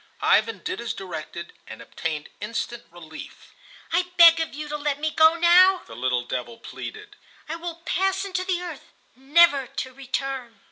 Ivan 0.23 0.63
did 0.63 0.81
as 0.81 0.95
directed, 0.95 1.53
and 1.67 1.79
obtained 1.79 2.29
instant 2.39 2.85
relief. 2.89 3.53
"I 3.93 4.07
beg 4.17 4.39
of 4.39 4.55
you 4.55 4.67
to 4.69 4.75
let 4.75 4.99
me 4.99 5.11
go 5.11 5.35
now," 5.35 5.83
the 5.85 5.95
little 5.95 6.23
devil 6.25 6.57
pleaded; 6.57 7.15
"I 7.47 7.55
will 7.55 7.83
pass 7.85 8.25
into 8.25 8.43
the 8.43 8.63
earth, 8.63 8.93
never 9.15 9.67
to 9.67 9.93
return." 9.93 10.59